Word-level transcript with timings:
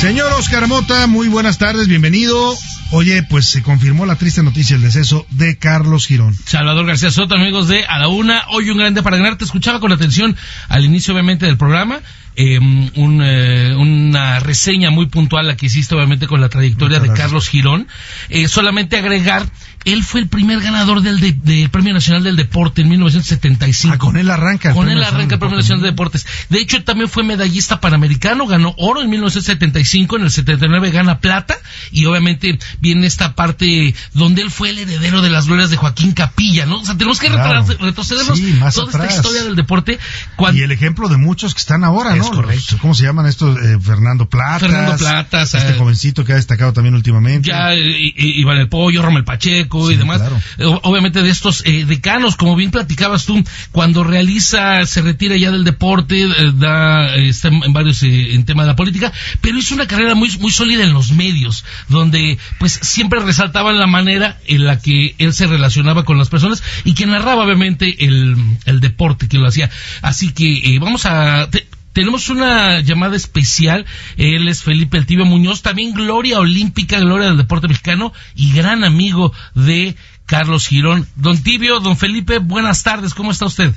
Señor 0.00 0.32
Oscar 0.32 0.66
Mota, 0.66 1.06
muy 1.06 1.28
buenas 1.28 1.58
tardes, 1.58 1.86
bienvenido. 1.86 2.56
Oye, 2.90 3.22
pues 3.22 3.44
se 3.44 3.62
confirmó 3.62 4.06
la 4.06 4.16
triste 4.16 4.42
noticia, 4.42 4.74
el 4.74 4.80
deceso 4.80 5.26
de 5.28 5.58
Carlos 5.58 6.06
Girón. 6.06 6.34
Salvador 6.46 6.86
García 6.86 7.10
Soto, 7.10 7.34
amigos 7.34 7.68
de 7.68 7.84
A 7.84 7.98
la 7.98 8.08
Una, 8.08 8.44
hoy 8.48 8.70
un 8.70 8.78
grande 8.78 9.02
para 9.02 9.18
ganar. 9.18 9.36
Te 9.36 9.44
escuchaba 9.44 9.78
con 9.78 9.92
atención 9.92 10.34
al 10.70 10.86
inicio, 10.86 11.12
obviamente, 11.12 11.44
del 11.44 11.58
programa. 11.58 12.00
Em, 12.34 12.88
eh, 12.94 13.74
una 13.76 13.89
reseña 14.50 14.90
muy 14.90 15.06
puntual 15.06 15.46
la 15.46 15.56
que 15.56 15.66
hiciste, 15.66 15.94
obviamente, 15.94 16.26
con 16.26 16.40
la 16.40 16.48
trayectoria 16.48 16.98
de 16.98 17.12
Carlos 17.12 17.48
Girón. 17.48 17.86
Eh, 18.30 18.48
solamente 18.48 18.96
agregar 18.96 19.46
él 19.84 20.04
fue 20.04 20.20
el 20.20 20.28
primer 20.28 20.60
ganador 20.60 21.00
del, 21.00 21.68
Premio 21.70 21.94
Nacional 21.94 22.22
del 22.22 22.36
Deporte 22.36 22.82
en 22.82 22.88
1975. 22.90 23.94
Ah, 23.94 23.98
con 23.98 24.16
él 24.16 24.30
arranca. 24.30 24.74
Con 24.74 24.90
él 24.90 25.02
arranca 25.02 25.36
el 25.36 25.38
Premio 25.38 25.56
Nacional 25.56 25.82
de 25.82 25.90
Deportes. 25.90 26.26
De 26.50 26.58
hecho, 26.60 26.82
también 26.84 27.08
fue 27.08 27.22
medallista 27.22 27.80
panamericano, 27.80 28.46
ganó 28.46 28.74
oro 28.76 29.00
en 29.00 29.08
1975, 29.08 30.16
en 30.16 30.22
el 30.24 30.30
79 30.30 30.90
gana 30.90 31.20
plata, 31.20 31.56
y 31.92 32.04
obviamente 32.04 32.58
viene 32.80 33.06
esta 33.06 33.34
parte 33.34 33.94
donde 34.12 34.42
él 34.42 34.50
fue 34.50 34.70
el 34.70 34.80
heredero 34.80 35.22
de 35.22 35.30
las 35.30 35.46
glorias 35.46 35.70
de 35.70 35.76
Joaquín 35.76 36.12
Capilla, 36.12 36.66
¿no? 36.66 36.80
O 36.80 36.84
sea, 36.84 36.96
tenemos 36.96 37.18
que 37.18 37.28
retrocedernos 37.30 38.40
toda 38.74 38.90
esta 38.90 39.16
historia 39.16 39.44
del 39.44 39.56
deporte. 39.56 39.98
Y 40.52 40.62
el 40.62 40.72
ejemplo 40.72 41.08
de 41.08 41.16
muchos 41.16 41.54
que 41.54 41.60
están 41.60 41.84
ahora, 41.84 42.14
¿no? 42.16 42.30
correcto. 42.30 42.76
¿Cómo 42.80 42.94
se 42.94 43.04
llaman 43.04 43.26
estos? 43.26 43.58
Eh, 43.58 43.78
Fernando 43.80 44.28
Plata. 44.28 44.39
Fernando 44.58 44.96
Platas. 44.96 45.54
Este 45.54 45.72
eh, 45.72 45.76
jovencito 45.76 46.24
que 46.24 46.32
ha 46.32 46.36
destacado 46.36 46.72
también 46.72 46.94
últimamente. 46.94 47.48
Ya, 47.48 47.74
Iván 47.74 48.58
el 48.58 48.68
Pollo, 48.68 49.02
Romel 49.02 49.24
Pacheco 49.24 49.90
y 49.90 49.96
demás. 49.96 50.22
Eh, 50.58 50.64
obviamente 50.82 51.22
de 51.22 51.30
estos 51.30 51.62
eh, 51.66 51.84
decanos, 51.84 52.36
como 52.36 52.56
bien 52.56 52.70
platicabas 52.70 53.26
tú, 53.26 53.42
cuando 53.72 54.04
realiza, 54.04 54.84
se 54.86 55.02
retira 55.02 55.36
ya 55.36 55.50
del 55.50 55.64
deporte, 55.64 56.22
eh, 56.22 56.52
da, 56.54 57.14
está 57.16 57.48
en 57.48 57.72
varios 57.72 58.02
en 58.02 58.44
tema 58.44 58.62
de 58.62 58.68
la 58.68 58.76
política, 58.76 59.12
pero 59.40 59.58
hizo 59.58 59.74
una 59.74 59.86
carrera 59.86 60.14
muy, 60.14 60.30
muy 60.38 60.50
sólida 60.50 60.84
en 60.84 60.92
los 60.92 61.12
medios, 61.12 61.64
donde 61.88 62.38
pues 62.58 62.72
siempre 62.72 63.20
resaltaban 63.20 63.78
la 63.78 63.86
manera 63.86 64.38
en 64.46 64.64
la 64.64 64.78
que 64.78 65.14
él 65.18 65.32
se 65.32 65.46
relacionaba 65.46 66.04
con 66.04 66.18
las 66.18 66.28
personas 66.28 66.62
y 66.84 66.94
que 66.94 67.06
narraba 67.06 67.44
obviamente 67.44 68.04
el, 68.04 68.36
el 68.64 68.80
deporte 68.80 69.28
que 69.28 69.38
lo 69.38 69.46
hacía. 69.48 69.70
Así 70.02 70.32
que 70.32 70.78
vamos 70.80 71.06
a... 71.06 71.48
Tenemos 71.92 72.28
una 72.28 72.80
llamada 72.80 73.16
especial. 73.16 73.84
Él 74.16 74.48
es 74.48 74.62
Felipe 74.62 74.96
El 74.96 75.06
Tibio 75.06 75.24
Muñoz, 75.24 75.62
también 75.62 75.92
gloria 75.92 76.38
olímpica, 76.38 77.00
gloria 77.00 77.28
del 77.28 77.36
deporte 77.36 77.68
mexicano 77.68 78.12
y 78.34 78.52
gran 78.52 78.84
amigo 78.84 79.32
de 79.54 79.96
Carlos 80.26 80.68
Girón. 80.68 81.06
Don 81.16 81.42
Tibio, 81.42 81.80
don 81.80 81.96
Felipe, 81.96 82.38
buenas 82.38 82.82
tardes. 82.82 83.14
¿Cómo 83.14 83.32
está 83.32 83.46
usted? 83.46 83.74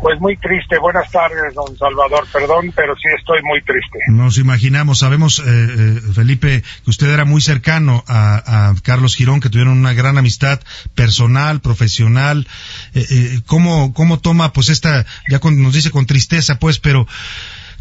Pues 0.00 0.20
muy 0.20 0.36
triste. 0.36 0.78
Buenas 0.78 1.10
tardes, 1.10 1.54
don 1.54 1.76
Salvador. 1.76 2.26
Perdón, 2.32 2.72
pero 2.76 2.94
sí 2.96 3.08
estoy 3.16 3.42
muy 3.42 3.62
triste. 3.62 3.98
Nos 4.08 4.36
imaginamos, 4.38 4.98
sabemos, 4.98 5.38
eh, 5.38 5.42
eh, 5.46 6.00
Felipe, 6.14 6.62
que 6.84 6.90
usted 6.90 7.08
era 7.08 7.24
muy 7.24 7.40
cercano 7.40 8.04
a, 8.06 8.74
Carlos 8.82 9.16
Girón, 9.16 9.40
que 9.40 9.48
tuvieron 9.48 9.78
una 9.78 9.94
gran 9.94 10.18
amistad 10.18 10.60
personal, 10.94 11.60
profesional. 11.60 12.46
Eh, 12.94 13.40
¿cómo, 13.46 13.94
¿Cómo 13.94 14.20
toma, 14.20 14.52
pues, 14.52 14.68
esta, 14.68 15.06
ya 15.28 15.40
nos 15.42 15.72
dice 15.72 15.90
con 15.90 16.06
tristeza, 16.06 16.58
pues, 16.58 16.78
pero, 16.78 17.06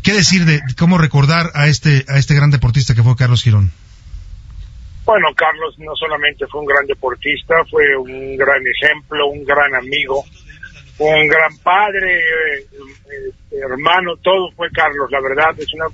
¿qué 0.02 0.13
decir 0.13 0.45
de 0.45 0.61
cómo 0.77 0.97
recordar 0.97 1.52
a 1.53 1.67
este, 1.67 2.05
a 2.07 2.17
este 2.17 2.33
gran 2.33 2.50
deportista 2.50 2.95
que 2.95 3.03
fue 3.03 3.16
Carlos 3.16 3.44
Girón? 3.44 3.72
Bueno, 5.05 5.27
Carlos 5.35 5.77
no 5.77 5.95
solamente 5.95 6.47
fue 6.47 6.61
un 6.61 6.66
gran 6.66 6.88
deportista, 6.88 7.55
fue 7.69 7.95
un 7.95 8.35
gran 8.38 8.61
ejemplo, 8.66 9.27
un 9.27 9.44
gran 9.45 9.75
amigo 9.75 10.23
un 10.97 11.27
gran 11.27 11.57
padre, 11.63 12.19
eh, 12.19 13.59
hermano, 13.61 14.15
todo 14.17 14.51
fue 14.55 14.69
Carlos. 14.71 15.09
La 15.11 15.21
verdad 15.21 15.59
es 15.59 15.73
una 15.73 15.85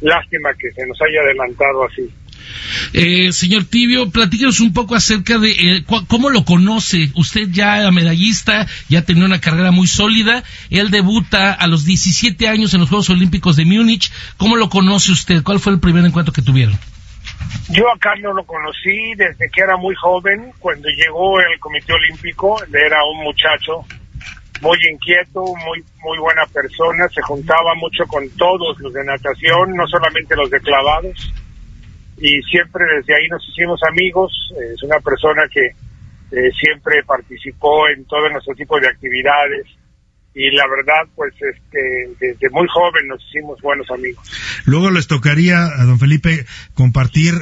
lástima 0.00 0.50
que 0.58 0.70
se 0.72 0.86
nos 0.86 0.98
haya 1.02 1.20
adelantado 1.20 1.84
así. 1.84 2.10
Eh, 2.92 3.32
señor 3.32 3.64
Tibio, 3.64 4.10
platíquenos 4.10 4.60
un 4.60 4.72
poco 4.72 4.94
acerca 4.94 5.38
de 5.38 5.50
eh, 5.50 5.84
cómo 6.08 6.30
lo 6.30 6.44
conoce. 6.44 7.10
Usted 7.14 7.48
ya 7.50 7.78
era 7.78 7.90
medallista, 7.90 8.66
ya 8.88 9.02
tenía 9.02 9.24
una 9.24 9.40
carrera 9.40 9.70
muy 9.70 9.86
sólida. 9.86 10.42
Él 10.70 10.90
debuta 10.90 11.52
a 11.52 11.66
los 11.66 11.84
17 11.84 12.48
años 12.48 12.72
en 12.74 12.80
los 12.80 12.88
Juegos 12.88 13.10
Olímpicos 13.10 13.56
de 13.56 13.64
Múnich. 13.64 14.10
¿Cómo 14.36 14.56
lo 14.56 14.68
conoce 14.68 15.12
usted? 15.12 15.42
¿Cuál 15.42 15.60
fue 15.60 15.72
el 15.72 15.80
primer 15.80 16.04
encuentro 16.04 16.32
que 16.32 16.42
tuvieron? 16.42 16.78
Yo 17.70 17.90
a 17.90 17.98
Carlos 17.98 18.34
lo 18.34 18.44
conocí 18.44 19.14
desde 19.16 19.50
que 19.52 19.60
era 19.60 19.76
muy 19.76 19.94
joven, 19.96 20.52
cuando 20.60 20.88
llegó 20.88 21.40
el 21.40 21.58
Comité 21.58 21.92
Olímpico. 21.92 22.62
Era 22.72 23.04
un 23.04 23.24
muchacho 23.24 23.84
muy 24.60 24.78
inquieto, 24.90 25.42
muy 25.42 25.84
muy 26.02 26.18
buena 26.18 26.46
persona, 26.46 27.08
se 27.08 27.22
juntaba 27.22 27.74
mucho 27.74 28.04
con 28.06 28.28
todos 28.36 28.78
los 28.80 28.92
de 28.92 29.04
natación, 29.04 29.74
no 29.74 29.86
solamente 29.86 30.36
los 30.36 30.50
de 30.50 30.60
clavados, 30.60 31.32
y 32.18 32.40
siempre 32.42 32.84
desde 32.96 33.14
ahí 33.14 33.28
nos 33.28 33.46
hicimos 33.48 33.80
amigos, 33.88 34.32
es 34.72 34.82
una 34.82 35.00
persona 35.00 35.42
que 35.52 35.66
eh, 36.32 36.50
siempre 36.58 37.02
participó 37.04 37.88
en 37.88 38.04
todo 38.04 38.28
nuestro 38.30 38.54
tipo 38.54 38.78
de 38.80 38.88
actividades, 38.88 39.66
y 40.36 40.50
la 40.50 40.64
verdad, 40.68 41.08
pues 41.14 41.32
este, 41.40 42.10
desde 42.20 42.50
muy 42.50 42.68
joven 42.68 43.08
nos 43.08 43.24
hicimos 43.24 43.58
buenos 43.62 43.90
amigos. 43.90 44.22
Luego 44.66 44.90
les 44.90 45.06
tocaría 45.06 45.64
a 45.64 45.84
don 45.84 45.98
Felipe 45.98 46.44
compartir, 46.74 47.32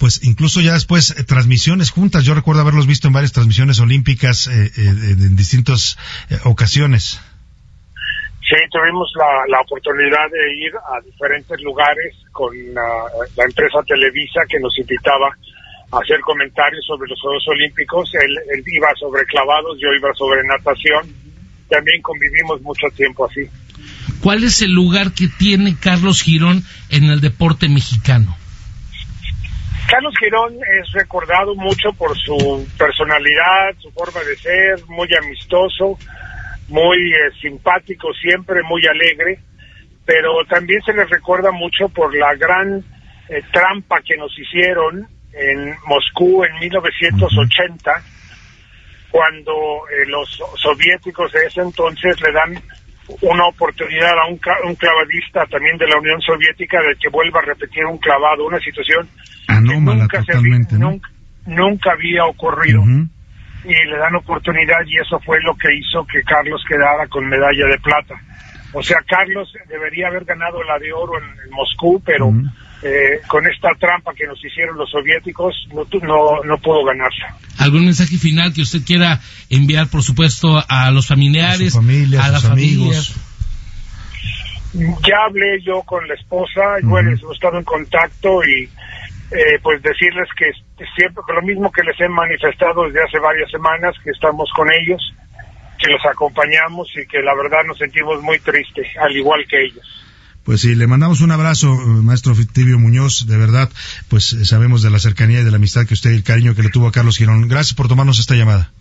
pues 0.00 0.24
incluso 0.24 0.60
ya 0.60 0.72
después, 0.72 1.16
eh, 1.16 1.22
transmisiones 1.22 1.92
juntas. 1.92 2.24
Yo 2.24 2.34
recuerdo 2.34 2.62
haberlos 2.62 2.88
visto 2.88 3.06
en 3.06 3.14
varias 3.14 3.32
transmisiones 3.32 3.78
olímpicas 3.78 4.48
eh, 4.48 4.66
eh, 4.66 4.82
en 4.82 5.36
distintas 5.36 5.96
ocasiones. 6.42 7.20
Sí, 8.42 8.56
tuvimos 8.72 9.12
la, 9.48 9.60
oportunidad 9.60 10.28
de 10.32 10.52
ir 10.52 10.72
a 10.74 11.00
diferentes 11.06 11.60
lugares 11.60 12.16
con 12.32 12.50
la 12.74 13.44
empresa 13.46 13.78
Televisa 13.86 14.40
que 14.48 14.58
nos 14.58 14.76
invitaba 14.76 15.28
a 15.92 15.98
hacer 15.98 16.18
comentarios 16.22 16.84
sobre 16.84 17.08
los 17.08 17.20
Juegos 17.20 17.46
Olímpicos. 17.46 18.10
Él, 18.14 18.36
él 18.52 18.64
iba 18.66 18.88
sobre 18.98 19.24
clavados, 19.26 19.78
yo 19.78 19.92
iba 19.94 20.12
sobre 20.14 20.42
natación 20.42 21.29
también 21.70 22.02
convivimos 22.02 22.60
mucho 22.62 22.88
tiempo 22.94 23.26
así. 23.26 23.48
¿Cuál 24.20 24.44
es 24.44 24.60
el 24.60 24.72
lugar 24.72 25.12
que 25.12 25.28
tiene 25.28 25.76
Carlos 25.80 26.22
Girón 26.22 26.62
en 26.90 27.04
el 27.04 27.20
deporte 27.20 27.68
mexicano? 27.68 28.36
Carlos 29.88 30.14
Girón 30.18 30.54
es 30.54 30.92
recordado 30.92 31.54
mucho 31.54 31.92
por 31.96 32.16
su 32.18 32.68
personalidad, 32.78 33.74
su 33.78 33.90
forma 33.92 34.20
de 34.20 34.36
ser, 34.36 34.86
muy 34.88 35.08
amistoso, 35.14 35.98
muy 36.68 37.12
eh, 37.12 37.32
simpático 37.40 38.12
siempre, 38.14 38.62
muy 38.62 38.86
alegre, 38.86 39.40
pero 40.04 40.44
también 40.48 40.80
se 40.82 40.92
le 40.92 41.04
recuerda 41.06 41.50
mucho 41.50 41.88
por 41.88 42.14
la 42.14 42.34
gran 42.34 42.84
eh, 43.28 43.42
trampa 43.52 44.00
que 44.02 44.16
nos 44.16 44.30
hicieron 44.38 45.08
en 45.32 45.74
Moscú 45.86 46.44
en 46.44 46.58
1980 46.60 47.90
cuando 49.10 49.52
eh, 49.88 50.06
los 50.06 50.40
soviéticos 50.56 51.32
de 51.32 51.46
ese 51.46 51.60
entonces 51.60 52.20
le 52.20 52.32
dan 52.32 52.62
una 53.22 53.46
oportunidad 53.46 54.12
a 54.12 54.26
un, 54.28 54.38
clavadista 54.76 55.44
también 55.46 55.76
de 55.78 55.88
la 55.88 55.98
Unión 55.98 56.20
Soviética 56.20 56.78
de 56.80 56.94
que 56.96 57.08
vuelva 57.08 57.40
a 57.40 57.44
repetir 57.44 57.84
un 57.84 57.98
clavado, 57.98 58.46
una 58.46 58.60
situación 58.60 59.08
que 59.48 59.60
nunca, 59.60 60.22
se, 60.22 60.34
nunca, 61.46 61.92
había 61.92 62.24
ocurrido. 62.26 62.82
Y 63.64 63.74
le 63.74 63.98
dan 63.98 64.14
oportunidad 64.14 64.78
y 64.86 64.96
eso 64.96 65.18
fue 65.20 65.38
lo 65.42 65.54
que 65.56 65.74
hizo 65.74 66.06
que 66.06 66.22
Carlos 66.22 66.64
quedara 66.66 67.06
con 67.08 67.28
medalla 67.28 67.66
de 67.66 67.78
plata. 67.78 68.14
O 68.72 68.82
sea, 68.82 68.98
Carlos 69.06 69.52
debería 69.68 70.06
haber 70.06 70.24
ganado 70.24 70.62
la 70.62 70.78
de 70.78 70.92
oro 70.92 71.18
en, 71.18 71.50
Moscú, 71.50 72.00
pero 72.06 72.32
eh, 72.82 73.20
con 73.26 73.44
esta 73.46 73.70
trampa 73.78 74.14
que 74.14 74.26
nos 74.26 74.42
hicieron 74.42 74.78
los 74.78 74.88
soviéticos, 74.90 75.68
no, 75.74 75.84
no, 76.00 76.42
no 76.44 76.58
pudo 76.58 76.84
ganarse. 76.84 77.26
¿Algún 77.60 77.84
mensaje 77.84 78.16
final 78.16 78.54
que 78.54 78.62
usted 78.62 78.80
quiera 78.86 79.20
enviar, 79.50 79.88
por 79.88 80.02
supuesto, 80.02 80.64
a 80.66 80.90
los 80.90 81.06
familiares, 81.06 81.76
a, 81.76 82.28
las 82.30 82.46
amigos? 82.46 83.14
Ya 84.72 85.26
hablé 85.28 85.60
yo 85.62 85.82
con 85.82 86.08
la 86.08 86.14
esposa, 86.14 86.80
bueno, 86.82 87.10
hemos 87.10 87.34
estado 87.34 87.58
en 87.58 87.64
contacto 87.64 88.42
y 88.44 88.64
eh, 88.64 89.58
pues 89.62 89.82
decirles 89.82 90.26
que 90.38 90.50
siempre 90.96 91.22
lo 91.34 91.42
mismo 91.42 91.70
que 91.70 91.82
les 91.82 92.00
he 92.00 92.08
manifestado 92.08 92.84
desde 92.84 93.04
hace 93.04 93.18
varias 93.18 93.50
semanas, 93.50 93.94
que 94.02 94.10
estamos 94.10 94.48
con 94.56 94.66
ellos, 94.72 95.02
que 95.78 95.92
los 95.92 96.00
acompañamos 96.06 96.88
y 96.96 97.06
que 97.06 97.20
la 97.20 97.34
verdad 97.34 97.62
nos 97.66 97.76
sentimos 97.76 98.22
muy 98.22 98.38
tristes, 98.38 98.88
al 98.98 99.14
igual 99.14 99.44
que 99.46 99.66
ellos. 99.66 100.09
Pues 100.44 100.62
sí, 100.62 100.74
le 100.74 100.86
mandamos 100.86 101.20
un 101.20 101.30
abrazo, 101.30 101.74
eh, 101.74 101.86
maestro 101.86 102.34
Fictivio 102.34 102.78
Muñoz, 102.78 103.26
de 103.26 103.36
verdad, 103.36 103.70
pues 104.08 104.32
eh, 104.32 104.44
sabemos 104.44 104.82
de 104.82 104.90
la 104.90 104.98
cercanía 104.98 105.40
y 105.40 105.44
de 105.44 105.50
la 105.50 105.56
amistad 105.56 105.86
que 105.86 105.94
usted 105.94 106.12
y 106.12 106.16
el 106.16 106.22
cariño 106.22 106.54
que 106.54 106.62
le 106.62 106.70
tuvo 106.70 106.88
a 106.88 106.92
Carlos 106.92 107.18
Girón. 107.18 107.46
Gracias 107.48 107.74
por 107.74 107.88
tomarnos 107.88 108.18
esta 108.18 108.34
llamada. 108.34 108.72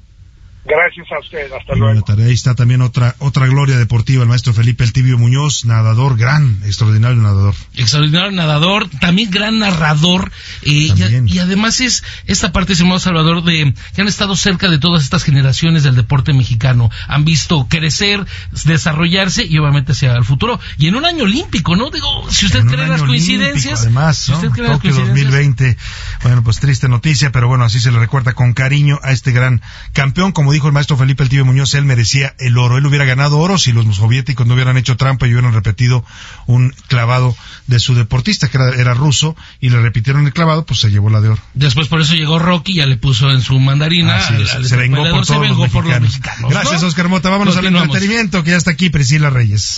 Gracias 0.65 1.07
a 1.11 1.19
usted, 1.19 1.51
hasta 1.51 1.73
luego. 1.75 2.03
Ahí 2.19 2.33
está 2.33 2.53
también 2.53 2.81
otra 2.81 3.15
otra 3.19 3.47
gloria 3.47 3.77
deportiva, 3.77 4.23
el 4.23 4.29
maestro 4.29 4.53
Felipe 4.53 4.83
El 4.83 4.91
Tibio 4.91 5.17
Muñoz, 5.17 5.63
nadador, 5.63 6.17
gran, 6.17 6.59
extraordinario 6.65 7.21
nadador. 7.21 7.55
Extraordinario 7.75 8.31
nadador, 8.31 8.89
también 8.99 9.31
gran 9.31 9.59
narrador, 9.59 10.31
eh, 10.63 10.91
y, 11.25 11.39
además 11.39 11.79
es 11.79 12.03
esta 12.27 12.51
parte, 12.51 12.73
estimado 12.73 12.99
Salvador, 12.99 13.43
de 13.43 13.73
que 13.95 14.01
han 14.01 14.07
estado 14.09 14.35
cerca 14.35 14.69
de 14.69 14.79
todas 14.79 15.03
estas 15.03 15.23
generaciones 15.23 15.83
del 15.83 15.95
deporte 15.95 16.33
mexicano, 16.33 16.91
han 17.07 17.23
visto 17.23 17.67
crecer, 17.69 18.25
desarrollarse 18.65 19.45
y 19.45 19.57
obviamente 19.59 19.93
hacia 19.93 20.13
el 20.13 20.25
futuro. 20.25 20.59
Y 20.77 20.87
en 20.87 20.95
un 20.95 21.05
año 21.05 21.23
olímpico, 21.23 21.77
¿no? 21.77 21.89
Digo, 21.89 22.29
si 22.29 22.47
usted 22.47 22.65
cree 22.65 22.85
las 22.87 23.01
coincidencias. 23.03 23.81
además, 23.81 24.17
si 24.17 24.33
usted 24.33 24.49
cree 24.49 24.67
las 24.67 24.79
coincidencias. 24.79 25.31
2020, 25.31 25.77
bueno, 26.23 26.43
pues 26.43 26.59
triste 26.59 26.89
noticia, 26.89 27.31
pero 27.31 27.47
bueno, 27.47 27.63
así 27.63 27.79
se 27.79 27.91
le 27.91 27.99
recuerda 27.99 28.33
con 28.33 28.53
cariño 28.53 28.99
a 29.03 29.11
este 29.11 29.31
gran 29.31 29.61
campeón, 29.93 30.33
como 30.33 30.48
dijo 30.51 30.67
el 30.67 30.73
maestro 30.73 30.97
Felipe 30.97 31.23
El 31.23 31.29
Tibio 31.29 31.45
Muñoz, 31.45 31.73
él 31.73 31.85
merecía 31.85 32.35
el 32.39 32.57
oro. 32.57 32.77
Él 32.77 32.85
hubiera 32.85 33.05
ganado 33.05 33.39
oro 33.39 33.57
si 33.57 33.71
los 33.71 33.85
soviéticos 33.95 34.45
no 34.47 34.53
hubieran 34.53 34.77
hecho 34.77 34.97
trampa 34.97 35.27
y 35.27 35.31
hubieran 35.31 35.53
repetido 35.53 36.03
un 36.45 36.73
clavado 36.87 37.35
de 37.67 37.79
su 37.79 37.95
deportista, 37.95 38.49
que 38.49 38.57
era, 38.77 38.93
ruso, 38.93 39.35
y 39.59 39.69
le 39.69 39.81
repitieron 39.81 40.25
el 40.25 40.33
clavado, 40.33 40.65
pues 40.65 40.79
se 40.79 40.89
llevó 40.89 41.09
la 41.09 41.21
de 41.21 41.29
oro. 41.29 41.41
Después 41.53 41.87
por 41.87 42.01
eso 42.01 42.15
llegó 42.15 42.39
Rocky, 42.39 42.75
ya 42.75 42.85
le 42.85 42.97
puso 42.97 43.29
en 43.31 43.41
su 43.41 43.59
mandarina. 43.59 44.19
se 44.21 44.75
vengó 44.77 45.03
por 45.09 45.25
todos 45.25 45.49
los 45.49 46.01
mexicanos. 46.01 46.49
Gracias, 46.49 46.83
Oscar 46.83 47.09
Mota. 47.09 47.29
Vámonos 47.29 47.57
al 47.57 47.65
entretenimiento, 47.65 48.43
que 48.43 48.51
ya 48.51 48.57
está 48.57 48.71
aquí 48.71 48.89
Priscila 48.89 49.29
Reyes. 49.29 49.61